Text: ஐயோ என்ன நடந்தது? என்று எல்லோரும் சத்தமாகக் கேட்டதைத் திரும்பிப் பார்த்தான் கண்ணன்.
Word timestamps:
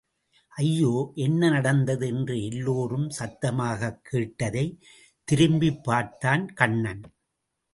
ஐயோ 0.49 1.11
என்ன 1.15 1.49
நடந்தது? 1.49 2.07
என்று 2.07 2.45
எல்லோரும் 2.45 3.09
சத்தமாகக் 3.09 4.09
கேட்டதைத் 4.11 4.81
திரும்பிப் 5.23 5.83
பார்த்தான் 5.83 6.53
கண்ணன். 6.53 7.01